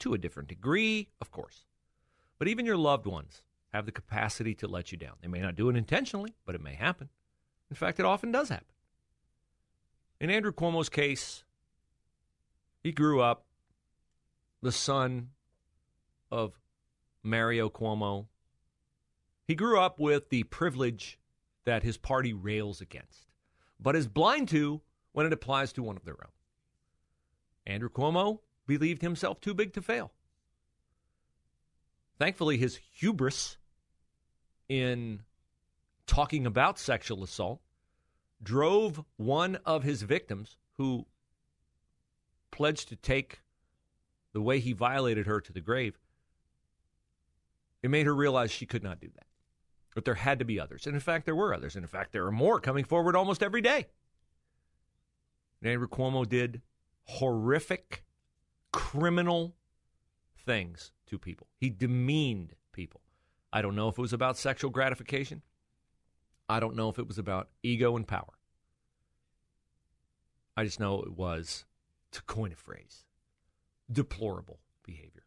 To 0.00 0.12
a 0.14 0.18
different 0.18 0.50
degree, 0.50 1.08
of 1.20 1.30
course. 1.30 1.64
But 2.38 2.46
even 2.46 2.66
your 2.66 2.76
loved 2.76 3.06
ones 3.06 3.42
have 3.72 3.86
the 3.86 3.92
capacity 3.92 4.54
to 4.56 4.68
let 4.68 4.92
you 4.92 4.98
down. 4.98 5.14
They 5.22 5.28
may 5.28 5.40
not 5.40 5.56
do 5.56 5.70
it 5.70 5.76
intentionally, 5.76 6.34
but 6.44 6.54
it 6.54 6.62
may 6.62 6.74
happen. 6.74 7.08
In 7.70 7.76
fact, 7.76 7.98
it 7.98 8.06
often 8.06 8.30
does 8.30 8.50
happen. 8.50 8.66
In 10.20 10.30
Andrew 10.30 10.52
Cuomo's 10.52 10.88
case, 10.88 11.42
he 12.82 12.92
grew 12.92 13.20
up 13.20 13.44
the 14.62 14.72
son 14.72 15.30
of 16.30 16.58
Mario 17.22 17.68
Cuomo. 17.68 18.26
He 19.46 19.54
grew 19.54 19.80
up 19.80 19.98
with 19.98 20.28
the 20.28 20.44
privilege 20.44 21.18
that 21.64 21.82
his 21.82 21.96
party 21.96 22.32
rails 22.32 22.80
against, 22.80 23.26
but 23.80 23.96
is 23.96 24.08
blind 24.08 24.48
to 24.48 24.80
when 25.12 25.26
it 25.26 25.32
applies 25.32 25.72
to 25.74 25.82
one 25.82 25.96
of 25.96 26.04
their 26.04 26.16
own. 26.22 26.32
Andrew 27.66 27.90
Cuomo 27.90 28.40
believed 28.66 29.02
himself 29.02 29.40
too 29.40 29.54
big 29.54 29.72
to 29.74 29.82
fail. 29.82 30.12
Thankfully, 32.18 32.56
his 32.56 32.80
hubris 32.90 33.58
in 34.68 35.22
talking 36.06 36.46
about 36.46 36.78
sexual 36.78 37.22
assault 37.22 37.60
drove 38.42 39.04
one 39.16 39.56
of 39.64 39.84
his 39.84 40.02
victims, 40.02 40.56
who 40.76 41.06
pledged 42.58 42.88
to 42.88 42.96
take 42.96 43.40
the 44.32 44.42
way 44.42 44.58
he 44.58 44.72
violated 44.72 45.28
her 45.28 45.40
to 45.40 45.52
the 45.52 45.60
grave, 45.60 45.96
it 47.84 47.88
made 47.88 48.04
her 48.04 48.14
realize 48.14 48.50
she 48.50 48.66
could 48.66 48.82
not 48.82 49.00
do 49.00 49.08
that. 49.14 49.26
But 49.94 50.04
there 50.04 50.14
had 50.14 50.40
to 50.40 50.44
be 50.44 50.58
others. 50.58 50.84
And 50.84 50.94
in 50.94 51.00
fact, 51.00 51.24
there 51.24 51.36
were 51.36 51.54
others. 51.54 51.76
And 51.76 51.84
in 51.84 51.88
fact, 51.88 52.10
there 52.10 52.26
are 52.26 52.32
more 52.32 52.58
coming 52.58 52.84
forward 52.84 53.14
almost 53.14 53.44
every 53.44 53.60
day. 53.60 53.86
And 55.62 55.70
Andrew 55.70 55.86
Cuomo 55.86 56.28
did 56.28 56.62
horrific, 57.04 58.02
criminal 58.72 59.54
things 60.44 60.90
to 61.06 61.16
people. 61.16 61.46
He 61.56 61.70
demeaned 61.70 62.54
people. 62.72 63.02
I 63.52 63.62
don't 63.62 63.76
know 63.76 63.88
if 63.88 63.98
it 63.98 64.02
was 64.02 64.12
about 64.12 64.36
sexual 64.36 64.72
gratification. 64.72 65.42
I 66.48 66.58
don't 66.58 66.74
know 66.74 66.88
if 66.88 66.98
it 66.98 67.06
was 67.06 67.18
about 67.18 67.50
ego 67.62 67.94
and 67.94 68.06
power. 68.06 68.34
I 70.56 70.64
just 70.64 70.80
know 70.80 71.02
it 71.02 71.16
was 71.16 71.64
to 72.12 72.22
coin 72.22 72.52
a 72.52 72.56
phrase, 72.56 73.04
deplorable 73.90 74.60
behavior. 74.84 75.24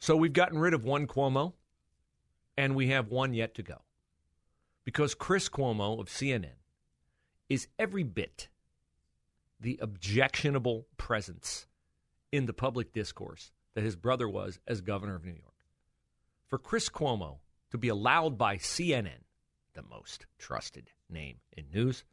So 0.00 0.16
we've 0.16 0.32
gotten 0.32 0.58
rid 0.58 0.74
of 0.74 0.84
one 0.84 1.06
Cuomo. 1.06 1.54
And 2.56 2.76
we 2.76 2.88
have 2.88 3.08
one 3.08 3.34
yet 3.34 3.54
to 3.56 3.62
go. 3.62 3.82
Because 4.84 5.14
Chris 5.14 5.48
Cuomo 5.48 5.98
of 5.98 6.08
CNN 6.08 6.60
is 7.48 7.68
every 7.78 8.04
bit 8.04 8.48
the 9.58 9.78
objectionable 9.82 10.86
presence 10.96 11.66
in 12.30 12.46
the 12.46 12.52
public 12.52 12.92
discourse 12.92 13.50
that 13.74 13.82
his 13.82 13.96
brother 13.96 14.28
was 14.28 14.60
as 14.68 14.82
governor 14.82 15.16
of 15.16 15.24
New 15.24 15.32
York. 15.32 15.64
For 16.46 16.58
Chris 16.58 16.88
Cuomo 16.88 17.38
to 17.70 17.78
be 17.78 17.88
allowed 17.88 18.38
by 18.38 18.56
CNN, 18.56 19.24
the 19.72 19.82
most 19.82 20.26
trusted 20.38 20.90
name 21.08 21.38
in 21.56 21.64
news, 21.72 22.04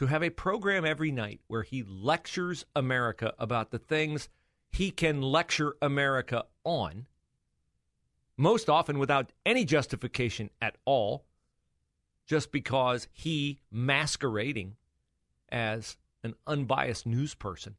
to 0.00 0.06
have 0.06 0.22
a 0.22 0.30
program 0.30 0.86
every 0.86 1.12
night 1.12 1.42
where 1.46 1.62
he 1.62 1.82
lectures 1.82 2.64
America 2.74 3.34
about 3.38 3.70
the 3.70 3.78
things 3.78 4.30
he 4.72 4.90
can 4.90 5.20
lecture 5.20 5.76
America 5.82 6.42
on, 6.64 7.04
most 8.38 8.70
often 8.70 8.98
without 8.98 9.30
any 9.44 9.62
justification 9.62 10.48
at 10.62 10.74
all, 10.86 11.26
just 12.26 12.50
because 12.50 13.08
he, 13.12 13.60
masquerading 13.70 14.74
as 15.52 15.98
an 16.24 16.32
unbiased 16.46 17.04
news 17.04 17.34
person, 17.34 17.76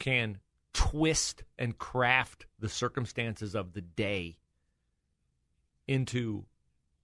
can 0.00 0.40
twist 0.72 1.44
and 1.60 1.78
craft 1.78 2.46
the 2.58 2.68
circumstances 2.68 3.54
of 3.54 3.72
the 3.72 3.82
day 3.82 4.36
into 5.86 6.44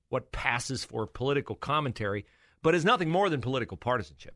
what 0.08 0.32
passes 0.32 0.84
for 0.84 1.06
political 1.06 1.54
commentary, 1.54 2.26
but 2.66 2.74
is 2.74 2.84
nothing 2.84 3.08
more 3.08 3.30
than 3.30 3.40
political 3.40 3.76
partisanship. 3.76 4.34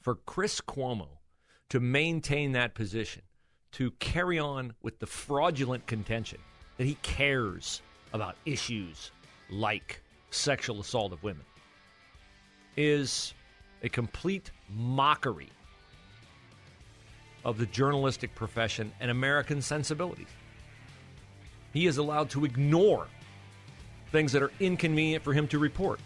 For 0.00 0.14
Chris 0.14 0.62
Cuomo 0.62 1.08
to 1.68 1.78
maintain 1.78 2.52
that 2.52 2.74
position, 2.74 3.20
to 3.72 3.90
carry 3.98 4.38
on 4.38 4.72
with 4.80 4.98
the 4.98 5.06
fraudulent 5.06 5.86
contention 5.86 6.38
that 6.78 6.86
he 6.86 6.94
cares 7.02 7.82
about 8.14 8.36
issues 8.46 9.10
like 9.50 10.00
sexual 10.30 10.80
assault 10.80 11.12
of 11.12 11.22
women, 11.22 11.44
is 12.78 13.34
a 13.82 13.90
complete 13.90 14.50
mockery 14.70 15.50
of 17.44 17.58
the 17.58 17.66
journalistic 17.66 18.34
profession 18.34 18.90
and 19.00 19.10
American 19.10 19.60
sensibilities. 19.60 20.32
He 21.74 21.86
is 21.86 21.98
allowed 21.98 22.30
to 22.30 22.46
ignore 22.46 23.06
things 24.12 24.32
that 24.32 24.42
are 24.42 24.52
inconvenient 24.60 25.22
for 25.22 25.34
him 25.34 25.46
to 25.48 25.58
report. 25.58 26.00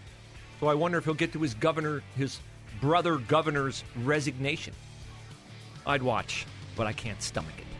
So 0.60 0.66
I 0.66 0.74
wonder 0.74 0.98
if 0.98 1.04
he'll 1.04 1.14
get 1.14 1.32
to 1.34 1.40
his 1.40 1.54
governor, 1.54 2.02
his 2.16 2.40
brother 2.80 3.16
governor's 3.16 3.84
resignation. 3.96 4.74
I'd 5.86 6.02
watch, 6.02 6.46
but 6.76 6.86
I 6.86 6.92
can't 6.92 7.22
stomach 7.22 7.54
it. 7.58 7.77